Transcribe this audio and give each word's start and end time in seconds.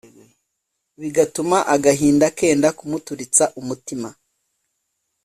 bigatuma 1.01 1.57
agahinda 1.75 2.27
kenda 2.37 2.69
kumuturitsa 2.77 3.43
umutima, 3.59 4.09